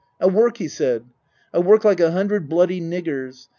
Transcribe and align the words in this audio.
"I'll 0.19 0.31
work/' 0.31 0.57
he 0.57 0.67
said." 0.67 1.11
I'll 1.53 1.61
work 1.61 1.83
like 1.83 1.99
a 1.99 2.09
hundred 2.09 2.49
bloody 2.49 2.81
niggers. 2.81 3.49